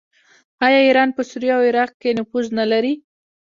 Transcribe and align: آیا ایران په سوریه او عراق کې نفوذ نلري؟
آیا 0.65 0.79
ایران 0.85 1.09
په 1.15 1.21
سوریه 1.29 1.53
او 1.57 1.61
عراق 1.69 1.91
کې 2.01 2.09
نفوذ 2.19 2.45
نلري؟ 2.57 2.93